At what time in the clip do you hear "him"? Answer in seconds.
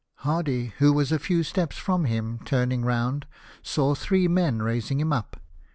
2.05-2.39, 4.99-5.13